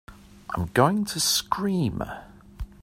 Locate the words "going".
0.73-1.05